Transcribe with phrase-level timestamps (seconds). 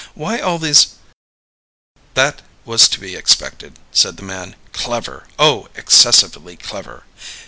[0.15, 0.95] Why all these"
[2.15, 4.55] "That was to be expected," said the man.
[4.73, 5.27] "Clever!
[5.37, 7.03] Oh, excessively clever!"